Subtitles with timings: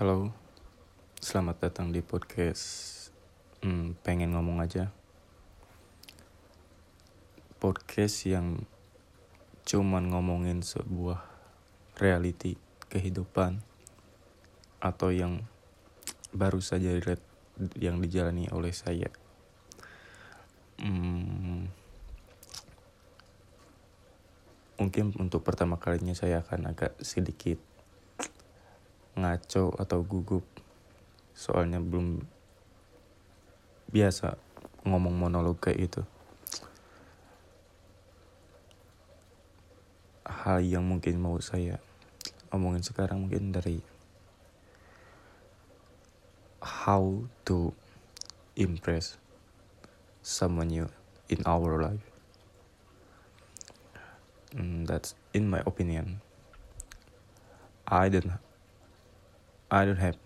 [0.00, 0.32] Halo,
[1.20, 2.64] selamat datang di podcast
[3.60, 4.88] hmm, Pengen Ngomong Aja.
[7.60, 8.64] Podcast yang
[9.68, 11.20] cuman ngomongin sebuah
[12.00, 12.56] reality
[12.88, 13.60] kehidupan
[14.80, 15.44] Atau yang
[16.32, 16.96] baru saja
[17.76, 19.12] yang dijalani oleh saya.
[20.80, 21.68] Hmm,
[24.80, 27.60] Mungkin untuk pertama kalinya saya akan agak sedikit
[29.20, 30.44] ngaco atau gugup.
[31.36, 32.20] Soalnya belum
[33.90, 34.38] biasa
[34.86, 36.02] ngomong monolog kayak itu
[40.30, 41.82] hal yang mungkin mau saya
[42.54, 43.82] omongin sekarang mungkin dari
[46.62, 47.74] how to
[48.54, 49.18] impress
[50.22, 50.88] someone new
[51.28, 52.04] in our life.
[54.56, 56.20] And that's in my opinion.
[57.86, 58.38] I don't
[59.70, 60.18] I don't have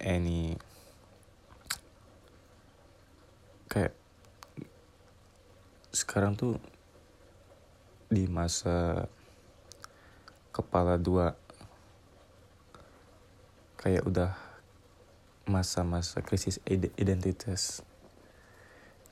[0.00, 0.56] any
[3.68, 3.92] kayak
[5.92, 6.56] sekarang tuh
[8.08, 9.04] di masa
[10.48, 11.36] kepala dua
[13.76, 14.32] kayak udah
[15.44, 16.56] masa-masa krisis
[16.96, 17.84] identitas.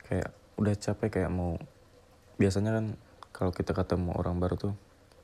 [0.09, 1.61] Kayak udah capek kayak mau
[2.41, 2.85] biasanya kan
[3.29, 4.73] kalau kita ketemu orang baru tuh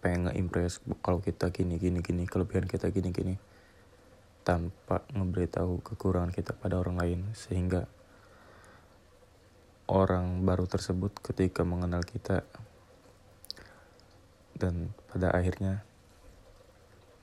[0.03, 3.35] pengen nge-impress kalau kita gini gini gini kelebihan kita gini gini
[4.43, 7.87] tanpa ngeberitahu kekurangan kita pada orang lain sehingga
[9.87, 12.43] orang baru tersebut ketika mengenal kita
[14.59, 15.87] dan pada akhirnya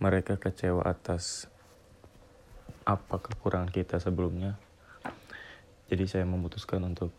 [0.00, 1.44] mereka kecewa atas
[2.88, 4.56] apa kekurangan kita sebelumnya.
[5.92, 7.12] Jadi saya memutuskan untuk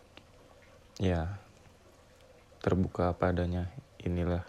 [0.97, 1.37] ya
[2.65, 3.69] terbuka apa adanya
[4.01, 4.41] inilah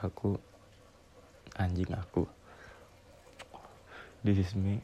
[0.00, 0.40] aku
[1.54, 2.26] anjing aku.
[4.24, 4.80] This is me.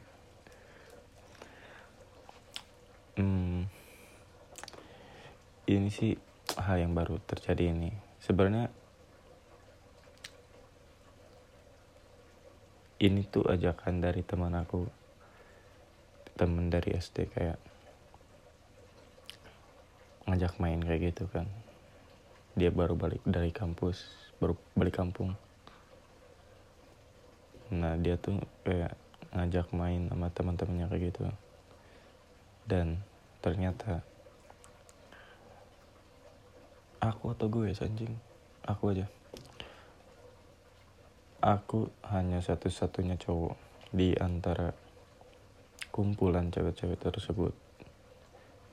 [3.17, 3.67] Hmm,
[5.67, 6.15] ini sih
[6.55, 7.91] hal yang baru terjadi ini.
[8.21, 8.71] Sebenarnya
[13.01, 14.85] ini tuh ajakan dari teman aku
[16.37, 17.57] teman dari SD kayak
[20.29, 21.49] ngajak main kayak gitu kan
[22.51, 24.03] dia baru balik dari kampus
[24.41, 25.37] baru balik kampung.
[27.71, 28.97] Nah dia tuh kayak
[29.31, 31.21] ngajak main sama teman-temannya kayak gitu.
[32.67, 32.99] Dan
[33.39, 34.03] ternyata
[36.99, 38.11] aku atau gue anjing?
[38.67, 39.07] Aku aja.
[41.41, 43.55] Aku hanya satu-satunya cowok
[43.89, 44.75] di antara
[45.89, 47.55] kumpulan cewek-cewek tersebut.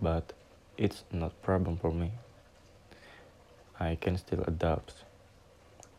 [0.02, 0.34] But
[0.74, 2.27] it's not problem for me
[3.78, 5.06] I can still adapt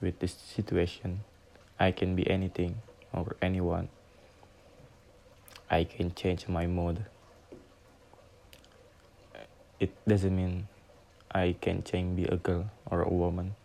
[0.04, 1.24] with this situation.
[1.80, 2.84] I can be anything
[3.16, 3.88] or anyone.
[5.72, 7.08] I can change my mood.
[9.80, 10.68] It doesn't mean
[11.32, 13.56] I can change be a girl or a woman.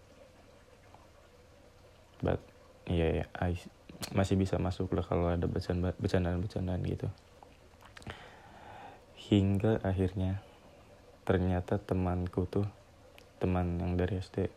[2.22, 2.38] But
[2.86, 3.58] yeah, yeah I
[4.14, 7.08] masih bisa masuk lah kalau ada bercandaan-bercandaan gitu.
[9.26, 10.38] Hingga akhirnya
[11.24, 12.68] ternyata temanku tuh
[13.44, 14.48] teman yang dari SD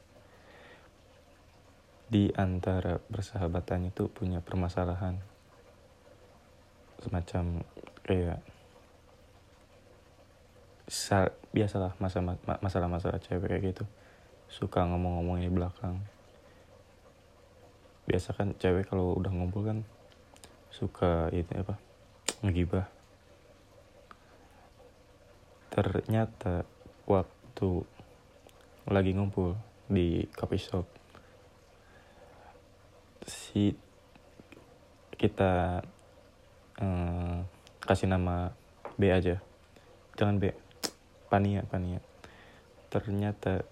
[2.08, 5.20] di antara persahabatan itu punya permasalahan
[7.04, 7.68] semacam
[8.08, 8.40] kayak
[11.52, 12.24] biasalah masa
[12.64, 13.84] masalah-masalah cewek kayak gitu.
[14.48, 16.00] Suka ngomong-ngomong di belakang.
[18.08, 19.84] Biasa kan cewek kalau udah ngumpul kan
[20.72, 21.76] suka itu apa
[22.40, 22.88] ngegibah.
[25.76, 26.64] Ternyata
[27.04, 27.84] waktu
[28.88, 29.56] lagi ngumpul
[29.92, 30.88] di coffee shop.
[33.28, 33.76] Si
[35.20, 35.84] kita
[36.80, 37.38] uh,
[37.84, 38.56] kasih nama
[38.96, 39.44] B aja.
[40.16, 40.56] Jangan B.
[41.28, 42.00] Pania Pania.
[42.88, 43.68] Ternyata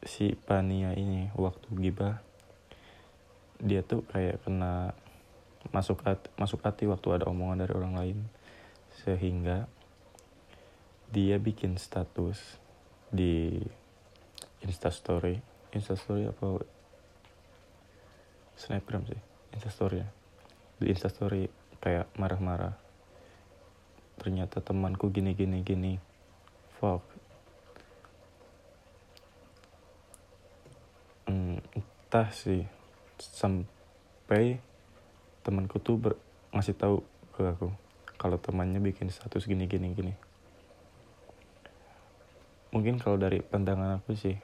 [0.00, 2.24] si Pania ini waktu gibah
[3.60, 4.96] dia tuh kayak kena
[5.72, 8.18] masuk hati, masuk hati waktu ada omongan dari orang lain.
[9.04, 9.68] Sehingga
[11.12, 12.56] dia bikin status
[13.12, 13.60] di
[14.64, 16.62] instastory instastory apa?
[18.54, 19.20] Snapgram sih.
[19.52, 20.08] Instastory ya.
[20.78, 21.50] Di instastory
[21.82, 22.78] kayak marah-marah.
[24.16, 25.92] Ternyata temanku gini gini gini.
[26.78, 27.02] Fuck.
[31.26, 32.62] Hmm, entah sih.
[33.18, 34.62] Sampai
[35.42, 36.14] temanku tuh ber
[36.54, 37.02] ngasih tahu
[37.34, 37.68] ke aku
[38.14, 40.14] kalau temannya bikin status gini gini gini.
[42.70, 44.34] Mungkin kalau dari pandangan aku sih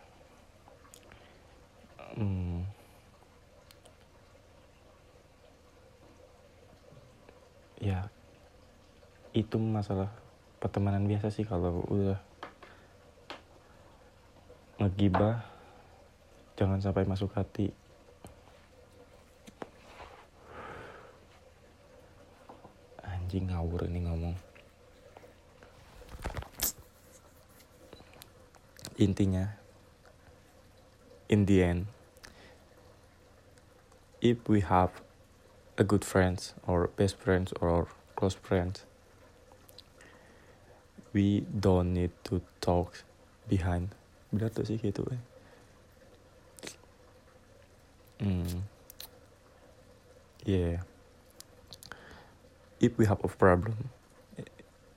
[2.17, 2.67] hmm,
[7.81, 8.10] ya
[9.50, 10.06] itu masalah
[10.62, 12.14] pertemanan biasa sih kalau udah
[14.79, 15.43] ngegibah
[16.55, 17.75] jangan sampai masuk hati.
[23.02, 24.38] Anjing ngawur ini ngomong.
[29.03, 29.58] Intinya
[31.26, 31.91] in the end
[34.23, 35.03] if we have
[35.75, 38.87] a good friends or best friends or close friends
[41.10, 43.02] we don't need to talk
[43.50, 43.90] behind.
[44.30, 45.02] Benar tuh sih gitu.
[45.10, 45.22] Eh
[48.22, 48.60] hmm.
[50.46, 50.82] Yeah.
[52.80, 53.76] If we have a problem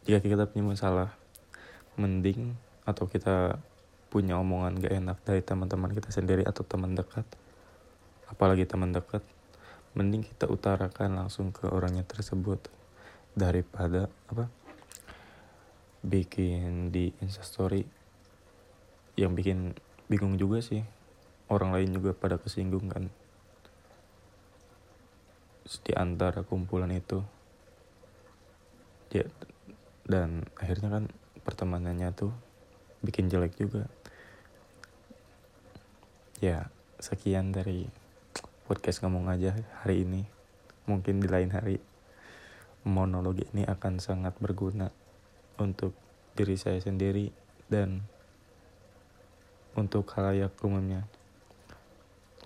[0.03, 1.09] jika kita punya masalah
[1.95, 3.55] mending atau kita
[4.11, 7.23] punya omongan gak enak dari teman-teman kita sendiri atau teman dekat
[8.27, 9.23] apalagi teman dekat
[9.95, 12.59] mending kita utarakan langsung ke orangnya tersebut
[13.31, 14.51] daripada apa
[16.03, 17.87] bikin di instastory
[19.15, 19.71] yang bikin
[20.11, 20.83] bingung juga sih.
[21.47, 23.07] Orang lain juga pada kesinggung kan.
[25.63, 27.23] Di antara kumpulan itu
[29.13, 29.23] ya
[30.03, 31.03] dan akhirnya kan
[31.47, 32.35] pertemanannya tuh
[32.99, 33.87] bikin jelek juga.
[36.43, 36.67] Ya
[36.99, 37.87] sekian dari
[38.67, 40.27] podcast ngomong aja hari ini.
[40.83, 41.79] Mungkin di lain hari
[42.83, 44.91] monolog ini akan sangat berguna
[45.61, 45.93] untuk
[46.33, 47.29] diri saya sendiri
[47.69, 48.01] dan
[49.73, 51.05] untuk halayak umumnya.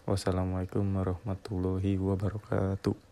[0.08, 3.07] Wassalamualaikum warahmatullahi wabarakatuh.